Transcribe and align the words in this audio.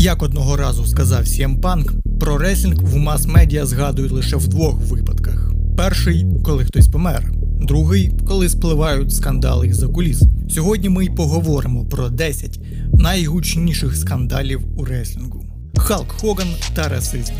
Як 0.00 0.22
одного 0.22 0.56
разу 0.56 0.86
сказав 0.86 1.22
CM 1.24 1.60
Punk, 1.60 1.90
про 2.20 2.38
реслінг 2.38 2.82
в 2.82 2.96
мас-медіа 2.96 3.66
згадують 3.66 4.12
лише 4.12 4.36
в 4.36 4.48
двох 4.48 4.80
випадках: 4.80 5.52
перший, 5.76 6.26
коли 6.44 6.64
хтось 6.64 6.88
помер, 6.88 7.32
другий, 7.60 8.12
коли 8.26 8.48
спливають 8.48 9.14
скандали 9.14 9.66
із 9.66 9.76
за 9.76 9.88
куліс. 9.88 10.22
Сьогодні 10.50 10.88
ми 10.88 11.04
й 11.04 11.08
поговоримо 11.08 11.84
про 11.84 12.08
10 12.08 12.60
найгучніших 12.94 13.96
скандалів 13.96 14.60
у 14.76 14.84
реслінгу. 14.84 15.44
Халк 15.76 16.12
Хоган 16.12 16.48
та 16.74 16.88
расизм. 16.88 17.32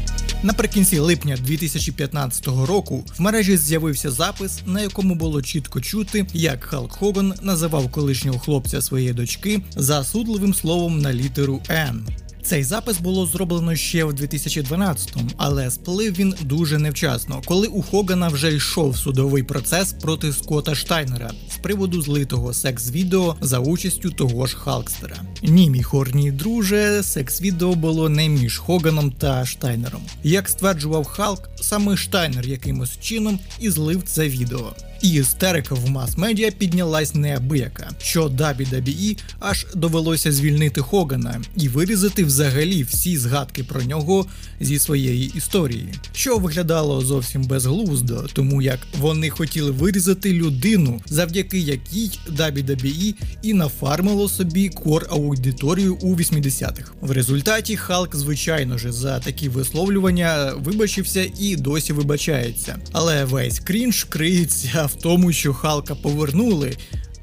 Наприкінці 0.42 0.98
липня 0.98 1.36
2015 1.46 2.46
року 2.46 3.04
в 3.18 3.20
мережі 3.20 3.56
з'явився 3.56 4.10
запис, 4.10 4.60
на 4.66 4.80
якому 4.80 5.14
було 5.14 5.42
чітко 5.42 5.80
чути, 5.80 6.26
як 6.32 6.64
Халк 6.64 6.92
Хоган 6.92 7.34
називав 7.42 7.92
колишнього 7.92 8.38
хлопця 8.38 8.82
своєї 8.82 9.12
дочки 9.12 9.60
засудливим 9.76 10.54
словом 10.54 10.98
на 10.98 11.12
літеру 11.12 11.60
Н. 11.70 12.06
Цей 12.50 12.64
запис 12.64 13.00
було 13.00 13.26
зроблено 13.26 13.76
ще 13.76 14.04
в 14.04 14.12
2012-му, 14.12 15.30
але 15.36 15.70
сплив 15.70 16.12
він 16.12 16.34
дуже 16.40 16.78
невчасно, 16.78 17.42
коли 17.44 17.66
у 17.66 17.82
Хогана 17.82 18.28
вже 18.28 18.54
йшов 18.54 18.96
судовий 18.96 19.42
процес 19.42 19.92
проти 19.92 20.32
Скотта 20.32 20.74
Штайнера 20.74 21.30
з 21.54 21.56
приводу 21.56 22.02
злитого 22.02 22.54
секс-відео 22.54 23.36
за 23.40 23.58
участю 23.58 24.10
того 24.10 24.46
ж 24.46 24.56
Халкстера. 24.56 25.16
Ні, 25.42 25.70
мій 25.70 25.82
хорній 25.82 26.30
друже, 26.30 27.02
секс-відео 27.02 27.74
було 27.74 28.08
не 28.08 28.28
між 28.28 28.58
Хоганом 28.58 29.12
та 29.12 29.46
Штайнером. 29.46 30.02
Як 30.22 30.48
стверджував 30.48 31.04
Халк, 31.04 31.48
саме 31.60 31.96
Штайнер 31.96 32.46
якимось 32.46 33.00
чином 33.00 33.38
і 33.60 33.70
злив 33.70 34.02
це 34.06 34.28
відео. 34.28 34.72
І 35.02 35.10
істерика 35.12 35.74
в 35.74 35.90
мас-медіа 35.90 36.50
піднялась 36.50 37.14
неабияка, 37.14 37.90
що 38.02 38.26
WWE 38.28 39.18
аж 39.38 39.66
довелося 39.74 40.32
звільнити 40.32 40.80
Хогана 40.80 41.40
і 41.56 41.68
вирізати 41.68 42.24
взагалі 42.24 42.39
всі 42.88 43.16
згадки 43.16 43.64
про 43.64 43.82
нього 43.82 44.26
зі 44.60 44.78
своєї 44.78 45.32
історії, 45.34 45.88
що 46.12 46.38
виглядало 46.38 47.00
зовсім 47.00 47.42
безглуздо, 47.44 48.26
тому 48.32 48.62
як 48.62 48.78
вони 48.98 49.30
хотіли 49.30 49.70
вирізати 49.70 50.32
людину, 50.32 51.00
завдяки 51.06 51.58
якій 51.58 52.10
WWE 52.32 53.14
і 53.42 53.54
нафармило 53.54 54.28
собі 54.28 54.68
кор 54.68 55.06
аудиторію 55.10 55.94
у 55.94 56.16
80-х. 56.16 56.92
В 57.00 57.10
результаті 57.10 57.76
Халк, 57.76 58.16
звичайно 58.16 58.78
ж, 58.78 58.92
за 58.92 59.18
такі 59.18 59.48
висловлювання 59.48 60.52
вибачився 60.56 61.30
і 61.40 61.56
досі 61.56 61.92
вибачається. 61.92 62.76
Але 62.92 63.24
весь 63.24 63.58
крінж 63.58 64.04
криється 64.04 64.86
в 64.86 65.02
тому, 65.02 65.32
що 65.32 65.54
Халка 65.54 65.94
повернули. 65.94 66.76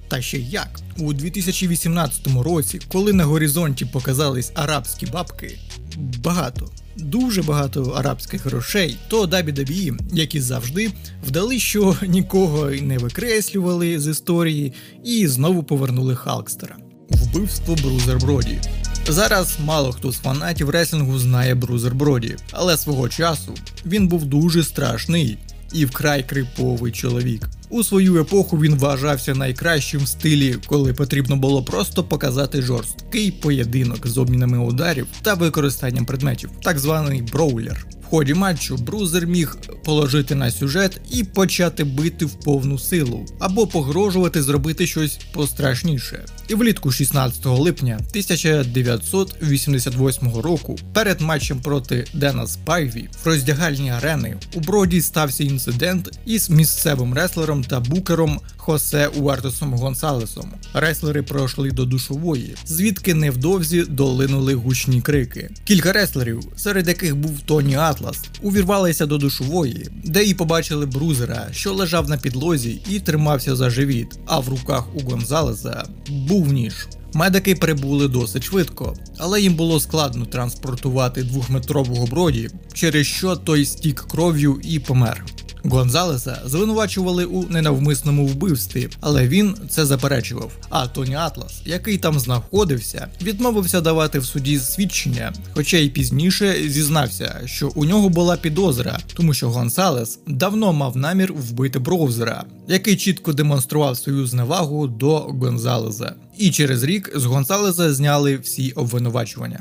Та 0.08 0.22
ще 0.22 0.38
як 0.38 0.80
у 0.98 1.14
2018 1.14 2.28
році, 2.28 2.80
коли 2.88 3.14
на 3.14 3.26
горизонті 3.26 3.86
показались 3.86 4.52
арабські 4.56 5.06
бабки, 5.06 5.60
багато. 5.98 6.70
Дуже 6.98 7.44
багато 7.44 7.84
арабських 7.84 8.46
грошей, 8.46 8.98
то 9.08 9.26
WWE, 9.26 10.00
як 10.14 10.36
і 10.36 10.42
завжди, 10.42 10.92
вдали, 11.28 11.60
що 11.60 11.96
нікого 12.08 12.70
не 12.70 12.98
викреслювали 12.98 14.00
з 14.00 14.08
історії, 14.08 14.74
і 15.04 15.28
знову 15.28 15.64
повернули 15.64 16.16
Халкстера. 16.16 16.76
Вбивство 17.10 17.76
Брузер 17.76 18.18
Броді. 18.18 18.60
Зараз 19.08 19.58
мало 19.66 19.92
хто 19.92 20.12
з 20.12 20.18
фанатів 20.18 20.70
реслінгу 20.70 21.20
знає 21.20 21.56
Брузер 21.56 21.96
Броді, 21.96 22.36
але 22.52 22.78
свого 22.78 23.10
часу 23.10 23.54
він 23.86 24.08
був 24.08 24.26
дуже 24.26 24.64
страшний 24.64 25.38
і 25.74 25.86
вкрай 25.86 26.24
криповий 26.24 26.92
чоловік. 26.92 27.50
У 27.70 27.84
свою 27.84 28.22
епоху 28.22 28.58
він 28.58 28.76
вважався 28.76 29.36
найкращим 29.36 30.04
в 30.04 30.08
стилі, 30.08 30.56
коли 30.66 30.94
потрібно 30.94 31.36
було 31.36 31.64
просто 31.64 32.04
показати 32.04 32.62
жорсткий 32.62 33.32
поєдинок 33.32 34.08
з 34.08 34.18
обмінами 34.18 34.58
ударів 34.58 35.08
та 35.22 35.34
використанням 35.34 36.06
предметів, 36.06 36.50
так 36.64 36.80
званий 36.80 37.22
броулер. 37.22 37.88
В 38.08 38.10
ході 38.10 38.34
матчу 38.34 38.78
Брузер 38.78 39.28
міг 39.28 39.58
положити 39.84 40.36
на 40.36 40.52
сюжет 40.52 41.02
і 41.12 41.23
почати 41.23 41.84
бити 41.84 42.26
в 42.26 42.40
повну 42.40 42.80
силу, 42.80 43.26
або 43.39 43.67
погрожувати 43.67 44.44
зробити 44.44 44.88
щось 44.88 45.20
пострашніше. 45.34 46.26
І 46.48 46.55
влітку 46.55 46.92
16 46.92 47.45
липня 47.45 47.95
1988 47.95 50.34
року, 50.34 50.76
перед 50.94 51.22
матчем 51.22 51.61
проти 51.61 52.05
Дена 52.14 52.48
Спайві 52.48 53.10
в 53.23 53.28
роздягальні 53.28 53.92
арени 53.92 54.38
у 54.54 54.60
броді 54.60 55.02
стався 55.02 55.44
інцидент 55.44 56.20
із 56.26 56.49
місцевим 56.49 57.14
реслером 57.14 57.57
та 57.64 57.80
букером 57.80 58.40
Хосе 58.58 59.08
Уартосом 59.08 59.73
Гонсалесом. 59.73 60.52
Реслери 60.73 61.23
пройшли 61.23 61.72
до 61.72 61.86
душової, 61.86 62.56
звідки 62.66 63.14
невдовзі 63.14 63.84
долинули 63.84 64.54
гучні 64.54 65.02
крики. 65.02 65.50
Кілька 65.64 65.94
реслерів, 65.94 66.40
серед 66.56 66.88
яких 66.88 67.16
був 67.16 67.42
Тоні 67.46 67.76
Атлас, 67.76 68.23
увірвалися 68.42 69.06
до 69.06 69.17
душової, 69.17 69.90
де 70.04 70.23
і 70.23 70.34
побачили 70.34 70.86
брузера, 70.86 71.48
що 71.52 71.73
лежав 71.73 72.10
на 72.10 72.17
підлозі 72.17 72.82
і 72.90 73.00
тримався 73.00 73.56
за 73.56 73.70
живіт. 73.70 74.20
А 74.26 74.40
в 74.40 74.50
руках 74.50 74.96
у 74.96 75.00
Гонзалеса 75.00 75.84
був 76.10 76.54
ніж. 76.54 76.88
Медики 77.14 77.56
прибули 77.56 78.08
досить 78.08 78.44
швидко, 78.44 78.96
але 79.17 79.42
їм 79.42 79.56
було 79.56 79.80
складно 79.80 80.26
транспортувати 80.26 81.23
двохметрового 81.23 82.06
Броді, 82.05 82.50
через 82.73 83.08
що 83.08 83.36
той 83.36 83.66
стік 83.66 84.06
кров'ю 84.12 84.60
і 84.64 84.80
помер. 84.80 85.26
Гонзалеса 85.70 86.42
звинувачували 86.45 87.26
у 87.26 87.50
ненавмисному 87.50 88.26
вбивстві, 88.26 88.89
але 89.02 89.28
він 89.28 89.55
це 89.70 89.86
заперечував. 89.86 90.52
А 90.70 90.88
Тоні 90.88 91.16
Атлас, 91.16 91.61
який 91.66 91.98
там 91.98 92.20
знаходився, 92.20 93.08
відмовився 93.22 93.82
давати 93.82 94.20
в 94.20 94.26
суді 94.26 94.60
свідчення, 94.60 95.33
хоча 95.54 95.78
й 95.78 95.89
пізніше 95.89 96.55
зізнався, 96.70 97.42
що 97.45 97.72
у 97.76 97.86
нього 97.86 98.10
була 98.10 98.38
підозра, 98.38 99.00
тому 99.14 99.33
що 99.33 99.50
Гонсалес 99.50 100.20
давно 100.28 100.73
мав 100.73 100.98
намір 100.98 101.33
вбити 101.33 101.80
Брузера, 101.80 102.44
який 102.67 102.95
чітко 102.95 103.34
демонстрував 103.34 103.98
свою 103.98 104.28
зневагу 104.28 104.88
до 104.88 105.20
Гонзалеза. 105.20 106.14
І 106.38 106.52
через 106.52 106.84
рік 106.84 107.11
з 107.16 107.26
Гонсалеса 107.26 107.94
зняли 107.94 108.38
всі 108.38 108.72
обвинувачування. 108.72 109.60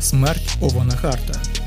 Смерть 0.00 0.56
Ована 0.60 0.96
Харта 0.96 1.59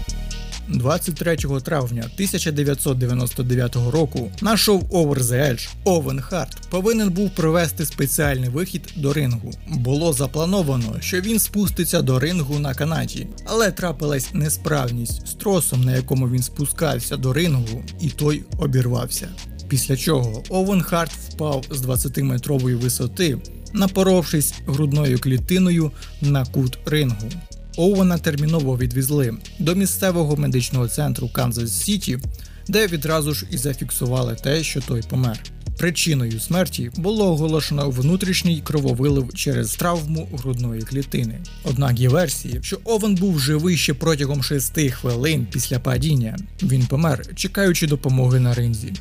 23 0.67 1.37
травня 1.63 2.03
1999 2.13 3.75
року 3.75 4.31
на 4.41 4.57
шоу 4.57 4.79
Over 4.79 5.19
the 5.19 5.51
Edge 5.51 5.69
Овен 5.83 6.21
Харт 6.21 6.67
повинен 6.69 7.09
був 7.09 7.29
провести 7.35 7.85
спеціальний 7.85 8.49
вихід 8.49 8.93
до 8.95 9.13
рингу. 9.13 9.51
Було 9.67 10.13
заплановано, 10.13 10.95
що 10.99 11.21
він 11.21 11.39
спуститься 11.39 12.01
до 12.01 12.19
рингу 12.19 12.59
на 12.59 12.73
канаті, 12.73 13.27
але 13.45 13.71
трапилась 13.71 14.33
несправність 14.33 15.27
з 15.27 15.33
тросом, 15.33 15.83
на 15.83 15.95
якому 15.95 16.29
він 16.29 16.43
спускався 16.43 17.17
до 17.17 17.33
рингу, 17.33 17.83
і 18.01 18.09
той 18.09 18.43
обірвався. 18.57 19.29
Після 19.67 19.97
чого 19.97 20.43
Овен 20.49 20.81
Харт 20.81 21.11
впав 21.11 21.65
з 21.71 21.81
20-метрової 21.81 22.75
висоти, 22.75 23.37
напоровшись 23.73 24.53
грудною 24.67 25.19
клітиною 25.19 25.91
на 26.21 26.45
кут 26.45 26.77
рингу. 26.85 27.29
Оуена 27.77 28.17
терміново 28.17 28.77
відвезли 28.77 29.33
до 29.59 29.75
місцевого 29.75 30.35
медичного 30.35 30.87
центру 30.87 31.29
Канзас 31.29 31.81
Сіті, 31.81 32.19
де 32.67 32.87
відразу 32.87 33.33
ж 33.33 33.45
і 33.51 33.57
зафіксували 33.57 34.35
те, 34.35 34.63
що 34.63 34.81
той 34.81 35.01
помер. 35.09 35.39
Причиною 35.77 36.39
смерті 36.39 36.91
було 36.95 37.31
оголошено 37.31 37.89
внутрішній 37.89 38.61
крововилив 38.61 39.33
через 39.33 39.75
травму 39.75 40.29
грудної 40.33 40.81
клітини. 40.81 41.39
Однак 41.63 41.99
є 41.99 42.09
версії, 42.09 42.59
що 42.63 42.79
Овен 42.83 43.15
був 43.15 43.39
живий 43.39 43.77
ще 43.77 43.93
протягом 43.93 44.43
6 44.43 44.79
хвилин 44.91 45.47
після 45.51 45.79
падіння. 45.79 46.37
Він 46.61 46.85
помер, 46.87 47.35
чекаючи 47.35 47.87
допомоги 47.87 48.39
на 48.39 48.53
ринзі. 48.53 48.93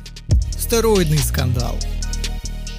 Стероїдний 0.59 1.19
скандал. 1.19 1.75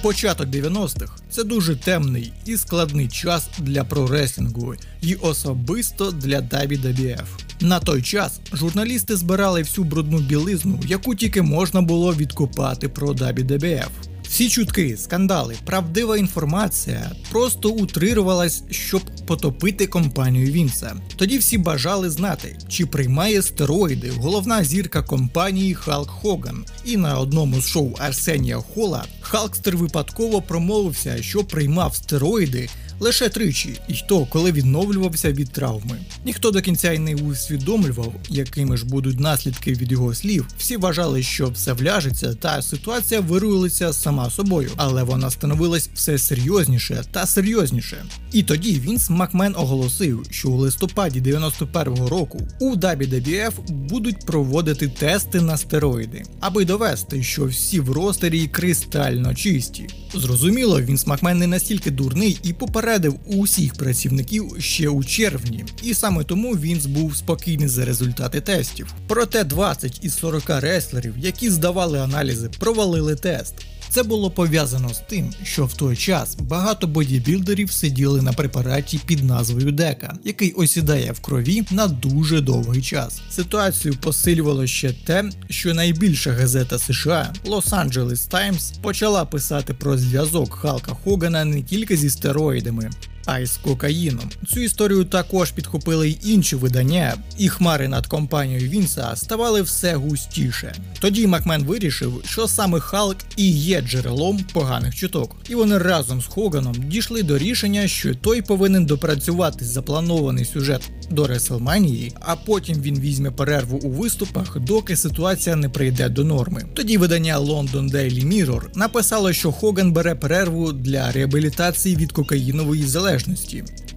Початок 0.05 0.47
90-х 0.47 1.13
це 1.29 1.43
дуже 1.43 1.75
темний 1.75 2.33
і 2.45 2.57
складний 2.57 3.07
час 3.07 3.49
для 3.57 3.83
прореслінгу 3.83 4.73
і 5.01 5.15
особисто 5.15 6.11
для 6.11 6.39
WWF. 6.39 7.25
На 7.61 7.79
той 7.79 8.01
час 8.01 8.39
журналісти 8.53 9.15
збирали 9.15 9.61
всю 9.61 9.85
брудну 9.85 10.19
білизну, 10.19 10.79
яку 10.87 11.15
тільки 11.15 11.41
можна 11.41 11.81
було 11.81 12.13
відкопати 12.13 12.89
про 12.89 13.07
WWF. 13.07 13.89
Всі 14.35 14.49
чутки, 14.49 14.97
скандали, 14.97 15.55
правдива 15.65 16.17
інформація 16.17 17.11
просто 17.31 17.69
утрирувалась, 17.69 18.63
щоб 18.69 19.01
потопити 19.27 19.87
компанію 19.87 20.51
Вінса. 20.51 20.95
Тоді 21.15 21.37
всі 21.37 21.57
бажали 21.57 22.09
знати, 22.09 22.57
чи 22.69 22.85
приймає 22.85 23.41
стероїди 23.41 24.11
головна 24.17 24.63
зірка 24.63 25.03
компанії 25.03 25.73
Халк 25.73 26.09
Хоган. 26.09 26.65
І 26.85 26.97
на 26.97 27.19
одному 27.19 27.61
з 27.61 27.67
шоу 27.67 27.93
Арсенія 27.99 28.57
Хола 28.57 29.05
Халкстер 29.21 29.77
випадково 29.77 30.41
промовився, 30.41 31.23
що 31.23 31.43
приймав 31.43 31.95
стероїди 31.95 32.69
лише 32.99 33.29
тричі, 33.29 33.79
і 33.87 33.93
то, 34.07 34.25
коли 34.25 34.51
відновлювався 34.51 35.31
від 35.31 35.51
травми. 35.51 35.97
Ніхто 36.25 36.51
до 36.51 36.61
кінця 36.61 36.91
й 36.91 36.99
не 36.99 37.15
усвідомлював, 37.15 38.13
якими 38.29 38.77
ж 38.77 38.85
будуть 38.85 39.19
наслідки 39.19 39.73
від 39.73 39.91
його 39.91 40.15
слів. 40.15 40.47
Всі 40.57 40.77
вважали, 40.77 41.23
що 41.23 41.49
все 41.49 41.73
вляжеться, 41.73 42.33
та 42.33 42.61
ситуація 42.61 43.21
вирується 43.21 43.93
сама 43.93 44.29
собою, 44.29 44.71
але 44.75 45.03
вона 45.03 45.31
становилась 45.31 45.89
все 45.93 46.17
серйозніше 46.17 47.03
та 47.11 47.25
серйозніше. 47.25 48.05
І 48.31 48.43
тоді 48.43 48.79
Вінс 48.79 49.09
Макмен 49.09 49.55
оголосив, 49.57 50.25
що 50.29 50.49
у 50.49 50.57
листопаді 50.57 51.21
91-го 51.21 52.09
року 52.09 52.41
у 52.59 52.75
WWF 52.75 53.51
будуть 53.69 54.25
проводити 54.25 54.87
тести 54.87 55.41
на 55.41 55.57
стероїди, 55.57 56.23
аби 56.39 56.65
довести, 56.65 57.23
що 57.23 57.45
всі 57.45 57.79
в 57.79 57.91
ростері 57.91 58.47
кристально 58.47 59.35
чисті. 59.35 59.87
Зрозуміло, 60.13 60.81
Вінс 60.81 61.07
Макмен 61.07 61.37
не 61.37 61.47
настільки 61.47 61.91
дурний 61.91 62.39
і 62.43 62.53
попередив 62.85 63.19
усіх 63.25 63.73
працівників 63.73 64.55
ще 64.59 64.89
у 64.89 65.03
червні, 65.03 65.65
і 65.83 65.93
саме 65.93 66.23
тому 66.23 66.51
він 66.51 66.81
був 66.85 67.15
спокійний 67.17 67.67
за 67.67 67.85
результати 67.85 68.41
тестів. 68.41 68.93
Проте 69.07 69.43
20 69.43 69.99
із 70.03 70.17
40 70.17 70.43
реслерів, 70.49 71.13
які 71.17 71.49
здавали 71.49 71.99
аналізи, 71.99 72.49
провалили 72.59 73.15
тест. 73.15 73.53
Це 73.95 74.03
було 74.03 74.31
пов'язано 74.31 74.93
з 74.93 74.99
тим, 74.99 75.33
що 75.43 75.65
в 75.65 75.73
той 75.73 75.95
час 75.95 76.35
багато 76.35 76.87
бодібілдерів 76.87 77.71
сиділи 77.71 78.21
на 78.21 78.33
препараті 78.33 78.99
під 79.05 79.23
назвою 79.23 79.71
Дека, 79.71 80.17
який 80.23 80.51
осідає 80.51 81.11
в 81.11 81.19
крові 81.19 81.63
на 81.71 81.87
дуже 81.87 82.41
довгий 82.41 82.81
час. 82.81 83.21
Ситуацію 83.29 83.95
посилювало 84.01 84.67
ще 84.67 84.93
те, 84.93 85.29
що 85.49 85.73
найбільша 85.73 86.31
газета 86.31 86.79
США 86.79 87.33
Los-Angeles 87.45 88.31
Times 88.31 88.81
почала 88.81 89.25
писати 89.25 89.73
про 89.73 89.97
зв'язок 89.97 90.53
Халка 90.53 90.91
Хогана 91.03 91.45
не 91.45 91.61
тільки 91.61 91.97
зі 91.97 92.09
стероїдами, 92.09 92.89
а 93.25 93.39
й 93.39 93.45
з 93.45 93.57
кокаїном. 93.57 94.29
Цю 94.47 94.59
історію 94.59 95.05
також 95.05 95.51
підхопили 95.51 96.09
й 96.09 96.17
інші 96.23 96.55
видання, 96.55 97.13
і 97.37 97.49
хмари 97.49 97.87
над 97.87 98.07
компанією 98.07 98.69
Вінса 98.69 99.15
ставали 99.15 99.61
все 99.61 99.95
густіше. 99.95 100.75
Тоді 100.99 101.27
Макмен 101.27 101.63
вирішив, 101.63 102.21
що 102.25 102.47
саме 102.47 102.79
Халк 102.79 103.17
і 103.37 103.51
є 103.51 103.81
джерелом 103.81 104.45
поганих 104.53 104.95
чуток, 104.95 105.35
і 105.49 105.55
вони 105.55 105.77
разом 105.77 106.21
з 106.21 106.25
Хоганом 106.25 106.75
дійшли 106.87 107.23
до 107.23 107.37
рішення, 107.37 107.87
що 107.87 108.15
той 108.15 108.41
повинен 108.41 108.85
допрацювати 108.85 109.65
запланований 109.65 110.45
сюжет 110.45 110.91
до 111.09 111.27
Реселманії, 111.27 112.13
а 112.19 112.35
потім 112.35 112.81
він 112.81 112.99
візьме 112.99 113.31
перерву 113.31 113.77
у 113.77 113.89
виступах, 113.89 114.59
доки 114.59 114.95
ситуація 114.95 115.55
не 115.55 115.69
прийде 115.69 116.09
до 116.09 116.23
норми. 116.23 116.65
Тоді 116.73 116.97
видання 116.97 117.39
London 117.39 117.91
Daily 117.91 118.27
Mirror 118.27 118.61
написало, 118.75 119.33
що 119.33 119.51
Хоган 119.51 119.91
бере 119.91 120.15
перерву 120.15 120.71
для 120.71 121.11
реабілітації 121.11 121.95
від 121.95 122.11
кокаїнової 122.11 122.83
залежності. 122.83 123.14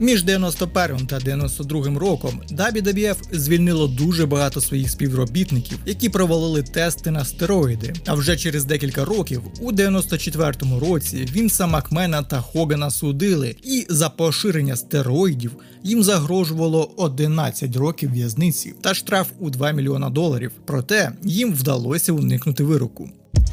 Між 0.01 0.23
91 0.23 1.07
та 1.07 1.19
92 1.19 1.99
роком 1.99 2.41
WWF 2.51 3.17
звільнило 3.33 3.87
дуже 3.87 4.27
багато 4.27 4.61
своїх 4.61 4.91
співробітників, 4.91 5.79
які 5.87 6.09
провалили 6.09 6.63
тести 6.63 7.11
на 7.11 7.25
стероїди. 7.25 7.93
А 8.07 8.15
вже 8.15 8.37
через 8.37 8.65
декілька 8.65 9.05
років, 9.05 9.43
у 9.61 9.73
94-му 9.73 10.81
році, 10.81 11.27
Вінса 11.33 11.67
Макмена 11.67 12.23
та 12.23 12.41
Хогана 12.41 12.91
судили, 12.91 13.57
і 13.63 13.87
за 13.89 14.09
поширення 14.09 14.77
стероїдів 14.77 15.53
їм 15.83 16.03
загрожувало 16.03 16.91
11 16.97 17.77
років 17.77 18.13
в'язниці 18.13 18.75
та 18.81 18.95
штраф 18.95 19.29
у 19.39 19.51
2 19.51 19.73
мільйона 19.73 20.11
доларів. 20.11 20.51
Проте 20.65 21.13
їм 21.23 21.55
вдалося 21.55 22.13
уникнути 22.13 22.65
вироку. 22.65 23.11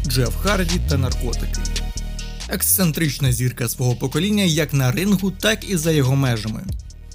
Джеф 0.08 0.36
Харді 0.36 0.82
та 0.90 0.98
наркотики. 0.98 1.62
Ексцентрична 2.50 3.32
зірка 3.32 3.70
свого 3.70 3.96
покоління 3.96 4.44
як 4.44 4.74
на 4.74 4.92
рингу, 4.92 5.32
так 5.32 5.70
і 5.70 5.78
за 5.78 5.92
його 5.92 6.16
межами. 6.16 6.64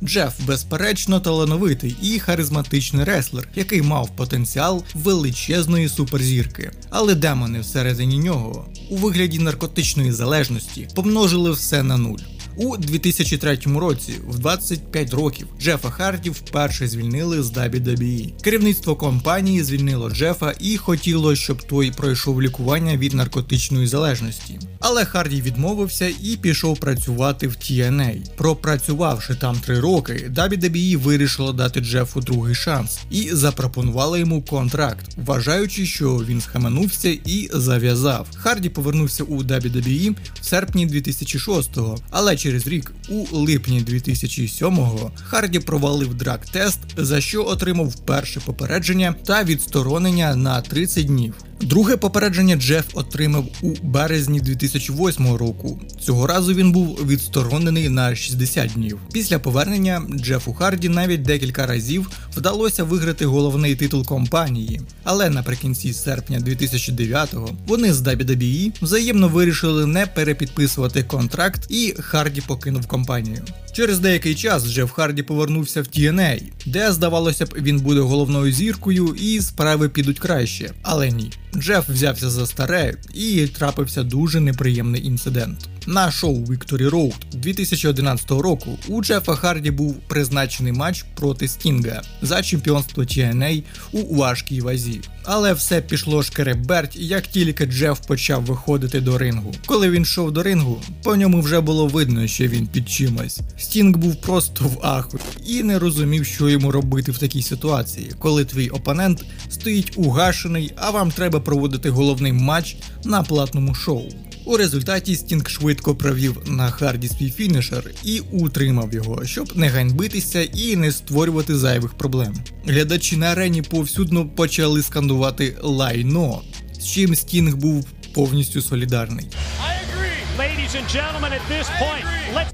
Джеф, 0.02 0.32
безперечно, 0.46 1.20
талановитий 1.20 1.96
і 2.02 2.18
харизматичний 2.18 3.04
реслер, 3.04 3.48
який 3.54 3.82
мав 3.82 4.16
потенціал 4.16 4.84
величезної 4.94 5.88
суперзірки. 5.88 6.70
Але 6.90 7.14
демони 7.14 7.60
всередині 7.60 8.18
нього 8.18 8.66
у 8.90 8.96
вигляді 8.96 9.38
наркотичної 9.38 10.12
залежності 10.12 10.88
помножили 10.94 11.50
все 11.50 11.82
на 11.82 11.96
нуль. 11.96 12.18
У 12.56 12.76
2003 12.76 13.58
році, 13.76 14.12
в 14.28 14.38
25 14.38 15.14
років, 15.14 15.46
Джефа 15.60 15.90
Харді 15.90 16.30
вперше 16.30 16.88
звільнили 16.88 17.42
з 17.42 17.52
WWE. 17.52 18.42
Керівництво 18.42 18.96
компанії 18.96 19.64
звільнило 19.64 20.10
Джефа 20.10 20.54
і 20.60 20.76
хотіло, 20.76 21.34
щоб 21.34 21.62
той 21.62 21.90
пройшов 21.90 22.42
лікування 22.42 22.96
від 22.96 23.14
наркотичної 23.14 23.86
залежності. 23.86 24.58
Але 24.80 25.04
Харді 25.04 25.42
відмовився 25.42 26.08
і 26.22 26.36
пішов 26.36 26.78
працювати 26.78 27.48
в 27.48 27.50
TNA. 27.50 28.20
Пропрацювавши 28.36 29.34
там 29.34 29.56
три 29.56 29.80
роки, 29.80 30.30
WWE 30.34 30.96
вирішило 30.96 31.52
дати 31.52 31.80
Джефу 31.80 32.20
другий 32.20 32.54
шанс 32.54 32.98
і 33.10 33.30
запропонували 33.32 34.20
йому 34.20 34.42
контракт, 34.42 35.06
вважаючи, 35.16 35.86
що 35.86 36.16
він 36.28 36.40
схаменувся 36.40 37.08
і 37.08 37.50
зав'язав. 37.52 38.26
Харді 38.36 38.68
повернувся 38.68 39.24
у 39.24 39.42
WWE 39.42 40.14
в 40.40 40.44
серпні 40.44 40.86
2006-го, 40.86 41.98
але 42.10 42.36
через 42.36 42.66
рік, 42.66 42.92
у 43.08 43.36
липні 43.36 43.84
2007-го, 43.84 45.10
Харді 45.24 45.58
провалив 45.58 46.14
драг-тест, 46.14 46.78
за 46.96 47.20
що 47.20 47.46
отримав 47.46 47.94
перше 47.94 48.40
попередження 48.40 49.14
та 49.26 49.44
відсторонення 49.44 50.36
на 50.36 50.60
30 50.60 51.06
днів. 51.06 51.34
Друге 51.62 51.96
попередження 51.96 52.56
Джеф 52.56 52.84
отримав 52.94 53.44
у 53.62 53.74
березні 53.82 54.40
2008 54.40 55.34
року. 55.36 55.80
Цього 56.00 56.26
разу 56.26 56.54
він 56.54 56.72
був 56.72 56.98
відсторонений 57.06 57.88
на 57.88 58.16
60 58.16 58.72
днів. 58.72 58.98
Після 59.12 59.38
повернення 59.38 60.02
Джефу 60.16 60.54
Харді 60.54 60.88
навіть 60.88 61.22
декілька 61.22 61.66
разів 61.66 62.10
вдалося 62.36 62.84
виграти 62.84 63.26
головний 63.26 63.76
титул 63.76 64.06
компанії, 64.06 64.80
але 65.04 65.30
наприкінці 65.30 65.92
серпня 65.92 66.38
2009-го 66.38 67.50
вони 67.66 67.92
з 67.92 68.02
WWE 68.02 68.72
взаємно 68.82 69.28
вирішили 69.28 69.86
не 69.86 70.06
перепідписувати 70.06 71.02
контракт, 71.02 71.66
і 71.68 71.94
Харді 71.98 72.40
покинув 72.40 72.86
компанію. 72.86 73.42
Через 73.72 73.98
деякий 73.98 74.34
час 74.34 74.66
Джеф 74.66 74.90
Харді 74.90 75.22
повернувся 75.22 75.82
в 75.82 75.84
TNA, 75.84 76.42
де 76.66 76.92
здавалося 76.92 77.46
б, 77.46 77.54
він 77.58 77.78
буде 77.78 78.00
головною 78.00 78.52
зіркою 78.52 79.14
і 79.20 79.40
справи 79.40 79.88
підуть 79.88 80.18
краще, 80.18 80.70
але 80.82 81.10
ні. 81.10 81.32
Джеф 81.56 81.88
взявся 81.88 82.30
за 82.30 82.46
старе 82.46 82.94
і 83.14 83.46
трапився 83.46 84.02
дуже 84.02 84.40
неприємний 84.40 85.06
інцидент. 85.06 85.68
На 85.90 86.10
шоу 86.10 86.44
Victory 86.44 86.90
Road 86.90 87.14
2011 87.32 88.30
року 88.30 88.78
у 88.88 89.02
Джефа 89.02 89.34
Харді 89.34 89.70
був 89.70 89.96
призначений 90.08 90.72
матч 90.72 91.04
проти 91.14 91.48
Стінга 91.48 92.02
за 92.22 92.42
чемпіонство 92.42 93.02
TNA 93.02 93.62
у 93.92 94.16
важкій 94.16 94.60
вазі. 94.60 95.00
Але 95.24 95.52
все 95.52 95.80
пішло 95.80 96.22
шкереберть, 96.22 96.96
як 96.96 97.26
тільки 97.26 97.66
Джеф 97.66 98.00
почав 98.06 98.42
виходити 98.42 99.00
до 99.00 99.18
рингу. 99.18 99.54
Коли 99.66 99.90
він 99.90 100.02
йшов 100.02 100.32
до 100.32 100.42
рингу, 100.42 100.82
по 101.02 101.16
ньому 101.16 101.40
вже 101.40 101.60
було 101.60 101.86
видно, 101.86 102.26
що 102.26 102.46
він 102.48 102.66
під 102.66 102.90
чимось. 102.90 103.40
Стінг 103.58 103.96
був 103.96 104.16
просто 104.16 104.64
в 104.64 104.86
аху 104.86 105.18
і 105.46 105.62
не 105.62 105.78
розумів, 105.78 106.26
що 106.26 106.48
йому 106.48 106.72
робити 106.72 107.12
в 107.12 107.18
такій 107.18 107.42
ситуації, 107.42 108.12
коли 108.18 108.44
твій 108.44 108.68
опонент 108.68 109.24
стоїть 109.48 109.92
угашений, 109.96 110.72
а 110.76 110.90
вам 110.90 111.10
треба 111.10 111.40
проводити 111.40 111.90
головний 111.90 112.32
матч 112.32 112.76
на 113.04 113.22
платному 113.22 113.74
шоу. 113.74 114.08
У 114.50 114.56
результаті 114.56 115.16
Стінг 115.16 115.48
швидко 115.48 115.94
провів 115.94 116.36
на 116.46 116.70
Харді 116.70 117.08
свій 117.08 117.30
фінішер 117.30 117.90
і 118.04 118.20
утримав 118.20 118.94
його, 118.94 119.24
щоб 119.24 119.56
не 119.56 119.68
ганьбитися 119.68 120.42
і 120.42 120.76
не 120.76 120.92
створювати 120.92 121.56
зайвих 121.56 121.94
проблем. 121.94 122.34
Глядачі 122.66 123.16
на 123.16 123.26
арені 123.26 123.62
повсюдно 123.62 124.28
почали 124.28 124.82
скандувати 124.82 125.56
лайно, 125.62 126.42
з 126.80 126.86
чим 126.86 127.14
Стінг 127.14 127.56
був 127.56 127.86
повністю 128.14 128.62
солідарний. 128.62 129.26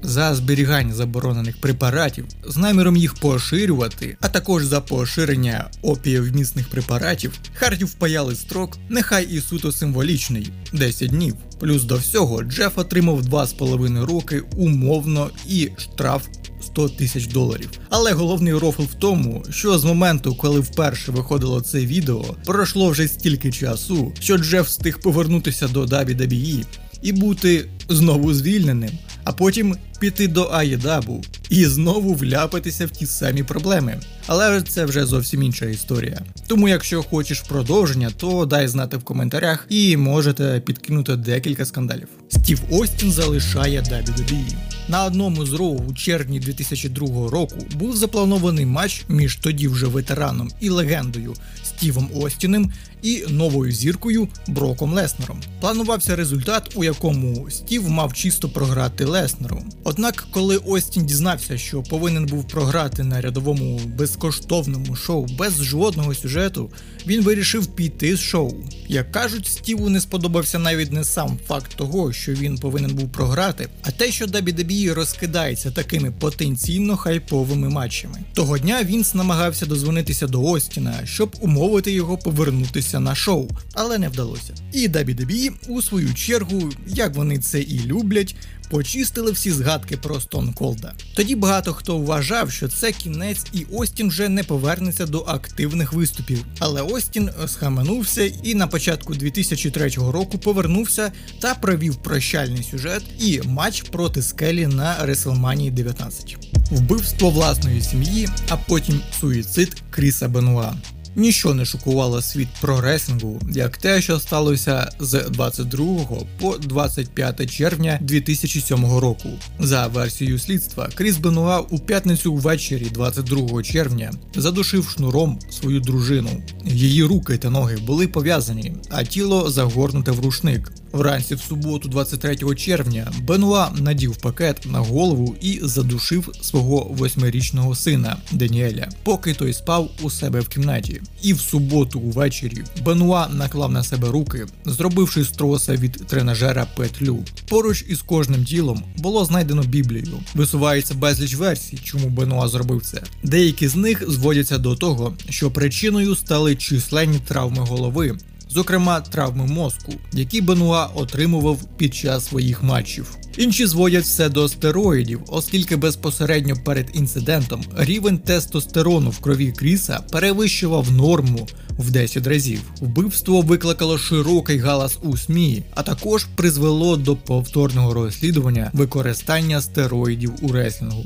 За 0.03 0.35
зберігання 0.35 0.93
заборонених 0.93 1.61
препаратів 1.61 2.25
з 2.47 2.57
наміром 2.57 2.97
їх 2.97 3.13
поширювати, 3.13 4.17
а 4.21 4.29
також 4.29 4.65
за 4.65 4.81
поширення 4.81 5.69
опієвмісних 5.81 6.69
препаратів, 6.69 7.33
Харді 7.53 7.85
впаяли 7.85 8.35
строк, 8.35 8.77
нехай 8.89 9.25
і 9.25 9.41
суто 9.41 9.71
символічний 9.71 10.51
10 10.73 11.09
днів. 11.09 11.35
Плюс 11.59 11.83
до 11.83 11.95
всього 11.95 12.43
Джеф 12.43 12.77
отримав 12.77 13.21
2,5 13.21 14.05
роки 14.05 14.43
умовно 14.57 15.29
і 15.47 15.69
штраф 15.77 16.23
100 16.61 16.89
тисяч 16.89 17.27
доларів. 17.27 17.69
Але 17.89 18.11
головний 18.11 18.53
рофл 18.53 18.83
в 18.83 18.93
тому, 18.93 19.43
що 19.49 19.79
з 19.79 19.83
моменту, 19.83 20.35
коли 20.35 20.59
вперше 20.59 21.11
виходило 21.11 21.61
це 21.61 21.79
відео, 21.79 22.25
пройшло 22.45 22.89
вже 22.89 23.07
стільки 23.07 23.51
часу, 23.51 24.13
що 24.19 24.37
Джеф 24.37 24.67
встиг 24.67 24.99
повернутися 24.99 25.67
до 25.67 25.85
WWE 25.85 26.65
і 27.01 27.11
бути 27.11 27.69
знову 27.89 28.33
звільненим, 28.33 28.91
а 29.27 29.31
потім 29.31 29.75
піти 29.99 30.27
до 30.27 30.43
Аєдабу 30.43 31.23
і 31.49 31.65
знову 31.65 32.13
вляпатися 32.13 32.85
в 32.85 32.89
ті 32.89 33.05
самі 33.05 33.43
проблеми. 33.43 33.99
Але 34.27 34.61
це 34.61 34.85
вже 34.85 35.05
зовсім 35.05 35.43
інша 35.43 35.65
історія. 35.65 36.21
Тому, 36.47 36.69
якщо 36.69 37.03
хочеш 37.03 37.39
продовження, 37.41 38.11
то 38.17 38.45
дай 38.45 38.67
знати 38.67 38.97
в 38.97 39.03
коментарях 39.03 39.65
і 39.69 39.97
можете 39.97 40.61
підкинути 40.65 41.15
декілька 41.15 41.65
скандалів. 41.65 42.07
Стів 42.29 42.59
Остін 42.71 43.11
залишає 43.11 43.81
WWE. 43.81 44.53
На 44.87 45.05
одному 45.05 45.45
з 45.45 45.53
роу 45.53 45.83
у 45.89 45.93
червні 45.93 46.39
2002 46.39 47.29
року 47.29 47.55
був 47.75 47.97
запланований 47.97 48.65
матч 48.65 49.05
між 49.09 49.35
тоді 49.35 49.67
вже 49.67 49.85
ветераном 49.85 50.51
і 50.59 50.69
легендою 50.69 51.33
Стівом 51.77 52.09
Остіним 52.15 52.71
і 53.01 53.23
новою 53.29 53.71
зіркою 53.71 54.27
Броком 54.47 54.93
Леснером. 54.93 55.39
Планувався 55.61 56.15
результат, 56.15 56.71
у 56.75 56.83
якому 56.83 57.51
Стів 57.51 57.89
мав 57.89 58.13
чисто 58.13 58.49
програти 58.49 59.05
Леснеру. 59.05 59.63
Однак, 59.83 60.27
коли 60.31 60.57
Остін 60.57 61.05
дізнався, 61.05 61.57
що 61.57 61.83
повинен 61.83 62.25
був 62.25 62.47
програти 62.47 63.03
на 63.03 63.21
рядовому 63.21 63.79
безкоштовному 63.97 64.95
шоу 64.95 65.27
без 65.37 65.63
жодного 65.63 66.15
сюжету, 66.15 66.69
він 67.07 67.23
вирішив 67.23 67.67
піти 67.67 68.15
з 68.15 68.19
шоу. 68.19 68.53
Як 68.87 69.11
кажуть, 69.11 69.47
Стіву 69.47 69.89
не 69.89 70.01
сподобався 70.01 70.59
навіть 70.59 70.91
не 70.91 71.03
сам 71.03 71.39
факт 71.47 71.75
того, 71.75 72.13
що 72.13 72.33
він 72.33 72.57
повинен 72.57 72.95
був 72.95 73.09
програти, 73.09 73.69
а 73.83 73.91
те, 73.91 74.11
що 74.11 74.25
WWE 74.25 74.93
розкидається 74.93 75.71
такими 75.71 76.11
потенційно 76.11 76.97
хайповими 76.97 77.69
матчами. 77.69 78.19
Того 78.33 78.57
дня 78.57 78.83
Вінс 78.83 79.13
намагався 79.13 79.65
дозвонитися 79.65 80.27
до 80.27 80.43
Остіна, 80.43 81.05
щоб 81.05 81.35
умовити 81.67 81.91
його 81.91 82.17
повернутися 82.17 82.99
на 82.99 83.15
шоу, 83.15 83.47
але 83.73 83.97
не 83.97 84.09
вдалося. 84.09 84.53
І 84.73 84.87
WWE, 84.87 85.51
у 85.67 85.81
свою 85.81 86.13
чергу, 86.13 86.69
як 86.87 87.15
вони 87.15 87.39
це 87.39 87.61
і 87.61 87.79
люблять, 87.85 88.35
почистили 88.69 89.31
всі 89.31 89.51
згадки 89.51 89.97
про 89.97 90.21
Стон 90.21 90.53
Колда. 90.53 90.93
Тоді 91.15 91.35
багато 91.35 91.73
хто 91.73 91.97
вважав, 91.97 92.51
що 92.51 92.67
це 92.67 92.91
кінець, 92.91 93.45
і 93.53 93.65
Остін 93.73 94.07
вже 94.07 94.29
не 94.29 94.43
повернеться 94.43 95.05
до 95.05 95.19
активних 95.19 95.93
виступів. 95.93 96.45
Але 96.59 96.81
Остін 96.81 97.29
схаменувся 97.47 98.31
і 98.43 98.55
на 98.55 98.67
початку 98.67 99.13
2003 99.13 99.89
року 99.89 100.37
повернувся 100.37 101.11
та 101.39 101.55
провів 101.55 101.95
прощальний 101.95 102.63
сюжет 102.63 103.03
і 103.19 103.41
матч 103.45 103.81
проти 103.81 104.21
Скелі 104.21 104.67
на 104.67 104.95
WrestleMania 105.05 105.71
19. 105.71 106.37
Вбивство 106.71 107.29
власної 107.29 107.81
сім'ї, 107.81 108.29
а 108.49 108.57
потім 108.57 109.01
суїцид 109.19 109.81
Кріса 109.91 110.27
Бенуа. 110.27 110.73
Ніщо 111.17 111.53
не 111.53 111.65
шокувало 111.65 112.21
світ 112.21 112.47
про 112.61 112.81
ресингу, 112.81 113.41
як 113.51 113.77
те, 113.77 114.01
що 114.01 114.19
сталося 114.19 114.91
з 114.99 115.23
22 115.29 116.05
по 116.39 116.57
25 116.57 117.51
червня 117.51 117.99
2007 118.01 118.85
року. 118.85 119.29
За 119.59 119.87
версією 119.87 120.39
слідства, 120.39 120.89
Кріс 120.95 121.17
Бенуа 121.17 121.59
у 121.59 121.79
п'ятницю 121.79 122.33
ввечері 122.33 122.87
22 122.91 123.63
червня 123.63 124.11
задушив 124.35 124.89
шнуром 124.89 125.39
свою 125.49 125.79
дружину. 125.79 126.43
Її 126.65 127.03
руки 127.03 127.37
та 127.37 127.49
ноги 127.49 127.77
були 127.77 128.07
пов'язані, 128.07 128.73
а 128.89 129.03
тіло 129.03 129.49
загорнуте 129.49 130.11
в 130.11 130.19
рушник. 130.19 130.71
Вранці 130.97 131.35
в 131.35 131.41
суботу, 131.41 131.89
23 131.89 132.55
червня, 132.55 133.11
Бенуа 133.21 133.69
надів 133.79 134.17
пакет 134.17 134.65
на 134.65 134.79
голову 134.79 135.35
і 135.41 135.59
задушив 135.63 136.29
свого 136.41 136.87
восьмирічного 136.89 137.75
сина 137.75 138.17
Даніеля, 138.31 138.89
поки 139.03 139.33
той 139.33 139.53
спав 139.53 139.89
у 140.01 140.09
себе 140.09 140.39
в 140.39 140.47
кімнаті. 140.47 141.01
І 141.21 141.33
в 141.33 141.39
суботу 141.39 141.99
увечері 141.99 142.63
Бенуа 142.85 143.27
наклав 143.27 143.71
на 143.71 143.83
себе 143.83 144.07
руки, 144.07 144.45
зробивши 144.65 145.23
з 145.23 145.29
троса 145.29 145.75
від 145.75 145.91
тренажера 145.91 146.67
петлю. 146.75 147.19
Поруч 147.49 147.85
із 147.87 148.01
кожним 148.01 148.45
тілом 148.45 148.83
було 148.97 149.25
знайдено 149.25 149.63
Біблію. 149.63 150.19
Висувається 150.35 150.93
безліч 150.93 151.35
версій, 151.35 151.79
чому 151.83 152.09
Бенуа 152.09 152.47
зробив 152.47 152.81
це. 152.81 153.01
Деякі 153.23 153.67
з 153.67 153.75
них 153.75 154.11
зводяться 154.11 154.57
до 154.57 154.75
того, 154.75 155.13
що 155.29 155.51
причиною 155.51 156.15
стали 156.15 156.55
численні 156.55 157.19
травми 157.19 157.65
голови 157.65 158.17
зокрема 158.49 159.01
травми 159.01 159.45
мозку, 159.45 159.93
які 160.13 160.41
Бенуа 160.41 160.85
отримував 160.85 161.59
під 161.77 161.95
час 161.95 162.25
своїх 162.25 162.63
матчів. 162.63 163.17
Інші 163.37 163.65
зводять 163.65 164.03
все 164.03 164.29
до 164.29 164.47
стероїдів, 164.47 165.19
оскільки 165.27 165.75
безпосередньо 165.75 166.55
перед 166.65 166.89
інцидентом 166.93 167.63
рівень 167.77 168.17
тестостерону 168.17 169.09
в 169.09 169.19
крові 169.19 169.51
Кріса 169.51 169.99
перевищував 170.11 170.91
норму 170.91 171.47
в 171.77 171.91
10 171.91 172.27
разів. 172.27 172.61
Вбивство 172.81 173.41
викликало 173.41 173.97
широкий 173.97 174.57
галас 174.57 174.97
у 175.03 175.17
СМІ, 175.17 175.63
а 175.75 175.83
також 175.83 176.25
призвело 176.35 176.97
до 176.97 177.15
повторного 177.15 177.93
розслідування 177.93 178.71
використання 178.73 179.61
стероїдів 179.61 180.33
у 180.41 180.51
реслінгу. 180.51 181.05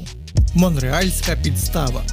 Монреальська 0.56 1.36
підстава. 1.44 2.04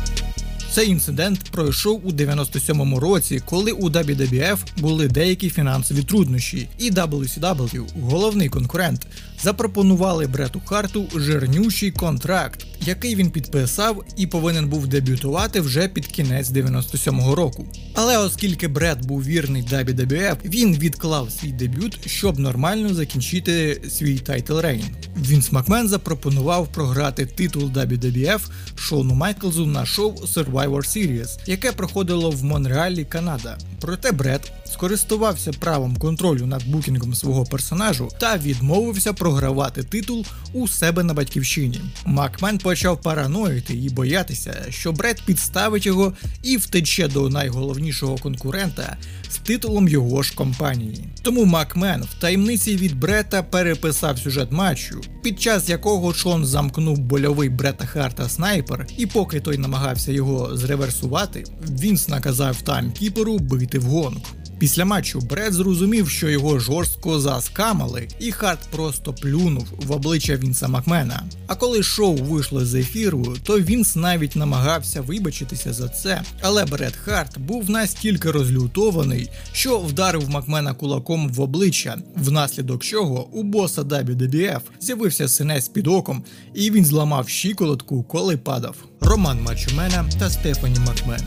Цей 0.72 0.88
інцидент 0.88 1.44
пройшов 1.50 2.06
у 2.06 2.10
97-му 2.10 3.00
році, 3.00 3.42
коли 3.44 3.72
у 3.72 3.90
WWF 3.90 4.58
були 4.76 5.08
деякі 5.08 5.50
фінансові 5.50 6.02
труднощі, 6.02 6.68
і 6.78 6.90
WCW, 6.90 8.00
головний 8.02 8.48
конкурент, 8.48 9.06
запропонували 9.42 10.26
Брету 10.26 10.60
Харту 10.64 11.08
жирнющий 11.14 11.90
контракт, 11.90 12.66
який 12.80 13.14
він 13.14 13.30
підписав 13.30 14.04
і 14.16 14.26
повинен 14.26 14.68
був 14.68 14.86
дебютувати 14.86 15.60
вже 15.60 15.88
під 15.88 16.06
кінець 16.06 16.50
97-го 16.50 17.34
року. 17.34 17.66
Але 17.94 18.18
оскільки 18.18 18.68
Брет 18.68 19.06
був 19.06 19.24
вірний 19.24 19.62
WWF, 19.62 20.36
він 20.44 20.78
відклав 20.78 21.30
свій 21.30 21.52
дебют, 21.52 21.98
щоб 22.06 22.38
нормально 22.38 22.94
закінчити 22.94 23.80
свій 23.90 24.18
title 24.18 24.58
reign. 24.58 24.84
Вінс 25.16 25.52
Макмен 25.52 25.88
запропонував 25.88 26.68
програти 26.68 27.26
титул 27.26 27.64
WWF 27.64 28.40
Шону 28.74 29.14
Майклзу 29.14 29.66
на 29.66 29.86
шоу 29.86 30.10
Survivor 30.10 30.70
Series, 30.70 31.38
яке 31.46 31.72
проходило 31.72 32.30
в 32.30 32.44
Монреалі, 32.44 33.04
Канада. 33.04 33.58
Проте 33.80 34.12
Брет 34.12 34.52
скористувався 34.72 35.50
правом 35.52 35.96
контролю 35.96 36.46
над 36.46 36.66
букінгом 36.66 37.14
свого 37.14 37.44
персонажу 37.44 38.08
та 38.20 38.36
відмовився 38.36 39.12
програвати 39.12 39.82
титул 39.82 40.26
у 40.52 40.68
себе 40.68 41.02
на 41.02 41.14
батьківщині. 41.14 41.80
Макмен 42.04 42.58
почав 42.58 43.02
параноїти 43.02 43.74
і 43.74 43.90
боятися, 43.90 44.64
що 44.68 44.92
Брет 44.92 45.22
підставить 45.26 45.86
його 45.86 46.12
і 46.42 46.56
втече 46.56 47.08
до 47.08 47.28
найголовнішого 47.28 48.16
конкурента 48.16 48.96
з 49.30 49.36
титулом 49.36 49.88
його 49.88 50.22
ж 50.22 50.34
компанії. 50.34 51.04
Тому 51.22 51.44
Макмен 51.44 52.02
в 52.02 52.20
таємниці 52.20 52.76
від 52.76 52.98
Брета 52.98 53.42
переписав 53.42 54.18
сюжет 54.18 54.52
матчу, 54.52 55.00
під 55.22 55.40
час 55.40 55.68
якого 55.68 56.14
Шон 56.14 56.46
замкнув 56.46 56.98
больовий 56.98 57.48
Брета 57.48 57.86
Харта 57.86 58.28
снайпер, 58.28 58.86
і 58.96 59.06
поки 59.06 59.40
той 59.40 59.58
намагався 59.58 60.12
його 60.12 60.56
зреверсувати, 60.56 61.44
Вінс 61.68 62.08
наказав 62.08 62.62
таймкіперу 62.62 63.38
бити 63.38 63.78
в 63.78 63.82
гонг. 63.82 64.20
Після 64.58 64.84
матчу 64.84 65.20
Брет 65.20 65.52
зрозумів, 65.52 66.08
що 66.08 66.28
його 66.28 66.58
жорстко 66.58 67.20
заскамали, 67.20 68.08
і 68.20 68.32
Харт 68.32 68.58
просто 68.70 69.12
плюнув 69.12 69.66
в 69.86 69.92
обличчя 69.92 70.36
Вінса 70.36 70.68
Макмена. 70.68 71.22
А 71.46 71.54
коли 71.54 71.82
шоу 71.82 72.16
вийшло 72.16 72.64
з 72.64 72.74
ефіру, 72.74 73.36
то 73.42 73.60
Вінс 73.60 73.96
навіть 73.96 74.36
намагався 74.36 75.00
вибачитися 75.00 75.72
за 75.72 75.88
це. 75.88 76.22
Але 76.40 76.64
Брет 76.64 76.96
Харт 76.96 77.38
був 77.38 77.70
настільки 77.70 78.30
розлютований, 78.30 79.30
що 79.52 79.78
вдарив 79.78 80.30
Макмена 80.30 80.74
кулаком 80.74 81.28
в 81.28 81.40
обличчя, 81.40 81.98
внаслідок 82.16 82.84
чого 82.84 83.28
у 83.32 83.42
боса 83.42 83.82
WWF 83.82 84.60
з'явився 84.80 85.28
синець 85.28 85.68
під 85.68 85.86
оком, 85.86 86.24
і 86.54 86.70
він 86.70 86.84
зламав 86.84 87.28
щиколотку, 87.28 88.02
коли 88.02 88.36
падав. 88.36 88.76
Роман 89.00 89.42
Мачумена 89.42 90.04
та 90.18 90.30
Стефані 90.30 90.78
Макмен. 90.78 91.20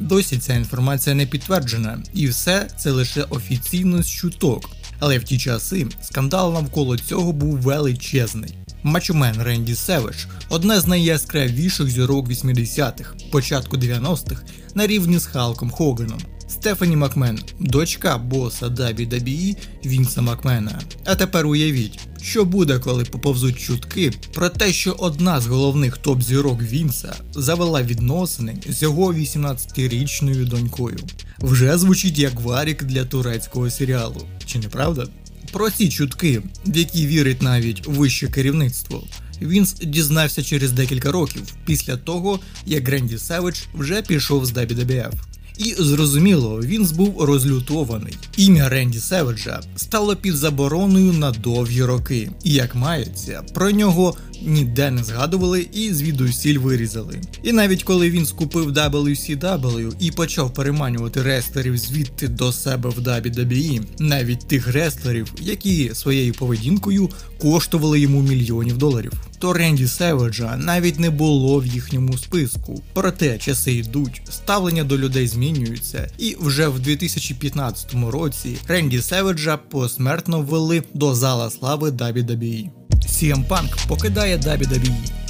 Досі 0.00 0.38
ця 0.38 0.54
інформація 0.54 1.14
не 1.16 1.26
підтверджена, 1.26 2.02
і 2.14 2.28
все 2.28 2.68
це 2.78 2.90
лише 2.90 3.22
офіційно 3.22 4.02
з 4.02 4.08
чуток. 4.08 4.70
Але 4.98 5.18
в 5.18 5.24
ті 5.24 5.38
часи 5.38 5.86
скандал 6.02 6.52
навколо 6.52 6.98
цього 6.98 7.32
був 7.32 7.56
величезний. 7.56 8.54
Мачумен 8.82 9.42
Ренді 9.42 9.74
Севич 9.74 10.26
одна 10.48 10.80
з 10.80 10.86
найяскравіших 10.86 11.90
зірок 11.90 12.28
80-х, 12.28 13.14
початку 13.30 13.76
90-х, 13.76 14.42
на 14.74 14.86
рівні 14.86 15.18
з 15.18 15.26
Халком 15.26 15.70
Хоганом. 15.70 16.18
Стефані 16.66 16.96
Макмен, 16.96 17.38
дочка 17.60 18.18
боса 18.18 18.66
WWE 18.66 19.56
Вінса 19.84 20.22
Макмена. 20.22 20.80
А 21.04 21.14
тепер 21.14 21.46
уявіть, 21.46 21.98
що 22.22 22.44
буде, 22.44 22.78
коли 22.78 23.04
поповзуть 23.04 23.58
чутки 23.58 24.12
про 24.34 24.48
те, 24.48 24.72
що 24.72 24.92
одна 24.92 25.40
з 25.40 25.46
головних 25.46 25.98
топ-зірок 25.98 26.62
Вінса 26.62 27.14
завела 27.34 27.82
відносини 27.82 28.56
з 28.68 28.82
його 28.82 29.12
18-річною 29.12 30.44
донькою. 30.44 30.98
Вже 31.38 31.78
звучить 31.78 32.18
як 32.18 32.40
варік 32.40 32.84
для 32.84 33.04
турецького 33.04 33.70
серіалу, 33.70 34.26
чи 34.46 34.58
не 34.58 34.68
правда? 34.68 35.06
Про 35.52 35.70
ці 35.70 35.88
чутки, 35.88 36.42
в 36.66 36.76
які 36.76 37.06
вірить 37.06 37.42
навіть 37.42 37.86
вище 37.86 38.28
керівництво. 38.28 39.04
Вінс 39.42 39.74
дізнався 39.74 40.42
через 40.42 40.72
декілька 40.72 41.12
років 41.12 41.42
після 41.66 41.96
того, 41.96 42.40
як 42.66 42.88
Гренді 42.88 43.18
Севич 43.18 43.64
вже 43.74 44.02
пішов 44.02 44.46
з 44.46 44.52
WWF. 44.52 45.12
І 45.58 45.74
зрозуміло, 45.78 46.60
він 46.64 46.86
був 46.94 47.24
розлютований. 47.24 48.14
Ім'я 48.36 48.68
Ренді 48.68 48.98
Севеджа 48.98 49.60
стало 49.76 50.16
під 50.16 50.36
забороною 50.36 51.12
на 51.12 51.30
довгі 51.30 51.82
роки, 51.82 52.30
і 52.44 52.52
як 52.52 52.74
мається, 52.74 53.42
про 53.54 53.70
нього 53.70 54.16
ніде 54.42 54.90
не 54.90 55.04
згадували 55.04 55.66
і 55.72 55.92
звідусіль 55.94 56.58
вирізали. 56.58 57.20
І 57.42 57.52
навіть 57.52 57.82
коли 57.82 58.10
він 58.10 58.26
скупив 58.26 58.72
WCW 58.72 59.92
і 60.00 60.10
почав 60.10 60.54
переманювати 60.54 61.22
рестлерів 61.22 61.78
звідти 61.78 62.28
до 62.28 62.52
себе 62.52 62.90
в 62.90 62.98
WWE, 62.98 63.82
навіть 63.98 64.48
тих 64.48 64.68
рестлерів, 64.68 65.32
які 65.40 65.90
своєю 65.94 66.32
поведінкою 66.32 67.10
коштували 67.42 68.00
йому 68.00 68.22
мільйонів 68.22 68.78
доларів. 68.78 69.12
То 69.38 69.52
Ренді 69.52 69.86
Севеджа 69.86 70.56
навіть 70.56 71.00
не 71.00 71.10
було 71.10 71.60
в 71.60 71.66
їхньому 71.66 72.18
списку. 72.18 72.82
Проте 72.92 73.38
часи 73.38 73.72
йдуть, 73.72 74.22
ставлення 74.30 74.84
до 74.84 74.98
людей 74.98 75.28
змінюються, 75.46 76.08
і 76.18 76.36
вже 76.40 76.68
в 76.68 76.80
2015 76.80 77.94
році 78.10 78.56
Ренді 78.68 79.00
Севеджа 79.02 79.56
посмертно 79.56 80.40
ввели 80.40 80.82
до 80.94 81.14
зала 81.14 81.50
слави 81.50 81.90
WWE. 81.90 82.70
CM 83.06 83.48
Punk 83.48 83.88
покидає 83.88 84.36
WWE. 84.36 85.25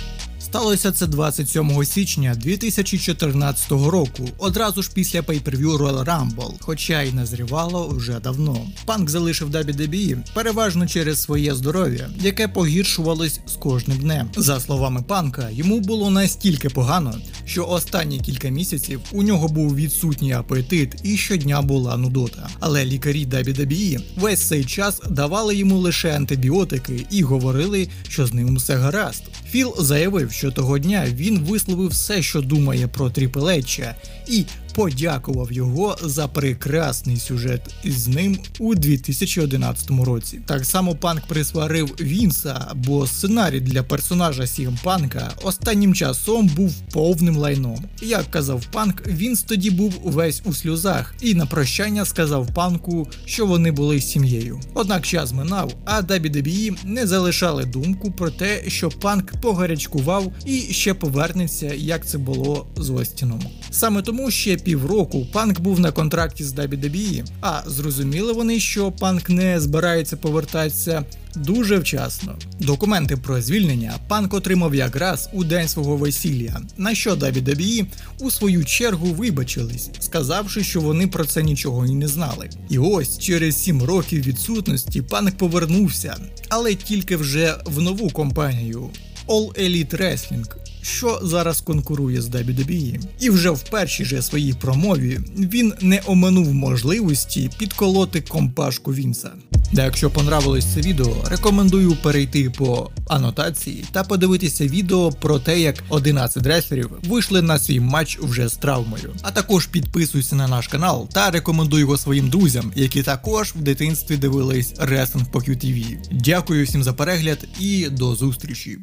Сталося 0.46 0.92
це 0.92 1.06
27 1.06 1.84
січня 1.84 2.34
2014 2.34 3.70
року, 3.70 4.28
одразу 4.38 4.82
ж 4.82 4.90
після 4.94 5.20
pay-per-view 5.20 5.76
Royal 5.78 6.04
Rumble, 6.04 6.54
хоча 6.60 7.02
й 7.02 7.12
назрівало 7.12 7.88
вже 7.88 8.20
давно. 8.20 8.66
Панк 8.84 9.10
залишив 9.10 9.50
WWE 9.50 10.18
переважно 10.34 10.86
через 10.86 11.22
своє 11.22 11.54
здоров'я, 11.54 12.08
яке 12.20 12.48
погіршувалось 12.48 13.40
з 13.46 13.52
кожним 13.52 13.98
днем. 13.98 14.30
За 14.36 14.60
словами 14.60 15.04
панка, 15.08 15.48
йому 15.52 15.80
було 15.80 16.10
настільки 16.10 16.68
погано, 16.70 17.14
що 17.44 17.66
останні 17.66 18.20
кілька 18.20 18.48
місяців 18.48 19.00
у 19.12 19.22
нього 19.22 19.48
був 19.48 19.74
відсутній 19.74 20.32
апетит 20.32 20.94
і 21.02 21.16
щодня 21.16 21.62
була 21.62 21.96
нудота. 21.96 22.48
Але 22.60 22.84
лікарі 22.84 23.26
WWE 23.26 24.00
весь 24.16 24.40
цей 24.40 24.64
час 24.64 25.00
давали 25.10 25.56
йому 25.56 25.78
лише 25.78 26.16
антибіотики 26.16 27.06
і 27.10 27.22
говорили, 27.22 27.88
що 28.08 28.26
з 28.26 28.32
ним 28.32 28.56
все 28.56 28.76
гаразд. 28.76 29.22
Філ 29.50 29.74
заявив, 29.78 30.32
що 30.36 30.50
того 30.50 30.78
дня 30.78 31.06
він 31.08 31.38
висловив 31.38 31.88
все, 31.88 32.22
що 32.22 32.40
думає 32.40 32.88
про 32.88 33.10
Тріпелеча, 33.10 33.94
і 34.28 34.44
подякував 34.76 35.52
його 35.52 35.96
за 36.02 36.28
прекрасний 36.28 37.16
сюжет 37.16 37.74
із 37.84 38.08
ним 38.08 38.38
у 38.58 38.74
2011 38.74 39.90
році. 39.90 40.40
Так 40.46 40.64
само 40.64 40.94
панк 40.94 41.26
присварив 41.26 41.86
Вінса, 42.00 42.66
бо 42.74 43.06
сценарій 43.06 43.60
для 43.60 43.82
персонажа 43.82 44.46
Сім 44.46 44.78
Панка 44.84 45.30
останнім 45.42 45.94
часом 45.94 46.46
був 46.46 46.74
повним 46.92 47.36
лайном. 47.36 47.84
Як 48.02 48.30
казав 48.30 48.64
панк, 48.72 49.06
Вінс 49.06 49.42
тоді 49.42 49.70
був 49.70 49.94
весь 50.04 50.42
у 50.44 50.52
сльозах, 50.52 51.14
і 51.20 51.34
на 51.34 51.46
прощання 51.46 52.04
сказав 52.04 52.54
панку, 52.54 53.08
що 53.24 53.46
вони 53.46 53.72
були 53.72 54.00
сім'єю. 54.00 54.60
Однак 54.74 55.06
час 55.06 55.32
минав, 55.32 55.74
а 55.84 56.00
WWE 56.00 56.76
не 56.84 57.06
залишали 57.06 57.64
думку 57.64 58.10
про 58.10 58.30
те, 58.30 58.62
що 58.68 58.88
панк 58.88 59.32
погарячкував 59.40 60.32
і 60.46 60.60
ще 60.60 60.94
повернеться, 60.94 61.74
як 61.74 62.06
це 62.06 62.18
було 62.18 62.66
з 62.76 62.90
Остіном. 62.90 63.40
Саме 63.70 64.02
тому 64.02 64.30
ще 64.30 64.56
півроку 64.66 65.26
панк 65.32 65.60
був 65.60 65.80
на 65.80 65.92
контракті 65.92 66.44
з 66.44 66.54
WWE, 66.54 67.24
а 67.40 67.62
зрозуміли 67.66 68.32
вони, 68.32 68.60
що 68.60 68.92
панк 68.92 69.30
не 69.30 69.60
збирається 69.60 70.16
повертатися 70.16 71.04
дуже 71.36 71.78
вчасно. 71.78 72.38
Документи 72.60 73.16
про 73.16 73.42
звільнення 73.42 73.94
панк 74.08 74.34
отримав 74.34 74.74
якраз 74.74 75.28
у 75.32 75.44
день 75.44 75.68
свого 75.68 75.96
весілля, 75.96 76.60
на 76.76 76.94
що 76.94 77.14
WWE 77.14 77.86
у 78.20 78.30
свою 78.30 78.64
чергу 78.64 79.06
вибачились, 79.06 79.90
сказавши, 80.00 80.64
що 80.64 80.80
вони 80.80 81.06
про 81.06 81.24
це 81.24 81.42
нічого 81.42 81.86
і 81.86 81.94
не 81.94 82.08
знали. 82.08 82.50
І 82.70 82.78
ось 82.78 83.18
через 83.18 83.62
сім 83.62 83.82
років 83.82 84.22
відсутності 84.22 85.02
панк 85.02 85.36
повернувся, 85.36 86.16
але 86.48 86.74
тільки 86.74 87.16
вже 87.16 87.54
в 87.64 87.82
нову 87.82 88.10
компанію 88.10 88.90
All 89.28 89.52
Elite 89.60 90.00
Wrestling, 90.00 90.65
що 90.86 91.20
зараз 91.22 91.60
конкурує 91.60 92.22
з 92.22 92.28
WWE. 92.28 93.00
І 93.20 93.30
вже 93.30 93.50
в 93.50 93.62
першій 93.62 94.04
же 94.04 94.22
своїй 94.22 94.52
промові 94.52 95.20
він 95.38 95.72
не 95.80 96.02
оминув 96.06 96.54
можливості 96.54 97.50
підколоти 97.58 98.20
компашку 98.20 98.94
Вінса. 98.94 99.30
Да, 99.72 99.84
якщо 99.84 100.10
понравилось 100.10 100.66
це 100.74 100.80
відео, 100.80 101.16
рекомендую 101.24 101.96
перейти 102.02 102.50
по 102.50 102.90
анотації 103.08 103.84
та 103.92 104.04
подивитися 104.04 104.66
відео 104.66 105.12
про 105.12 105.38
те, 105.38 105.60
як 105.60 105.84
11 105.88 106.46
реслерів 106.46 106.90
вийшли 107.04 107.42
на 107.42 107.58
свій 107.58 107.80
матч 107.80 108.18
вже 108.18 108.48
з 108.48 108.54
травмою. 108.54 109.14
А 109.22 109.30
також 109.30 109.66
підписуйся 109.66 110.36
на 110.36 110.48
наш 110.48 110.68
канал 110.68 111.08
та 111.12 111.30
рекомендуй 111.30 111.80
його 111.80 111.96
своїм 111.96 112.28
друзям, 112.28 112.72
які 112.76 113.02
також 113.02 113.52
в 113.56 113.60
дитинстві 113.60 114.16
дивились 114.16 114.74
реслинг 114.78 115.30
по 115.30 115.38
QTV. 115.38 115.96
Дякую 116.12 116.66
всім 116.66 116.82
за 116.82 116.92
перегляд 116.92 117.48
і 117.60 117.88
до 117.90 118.14
зустрічі! 118.14 118.78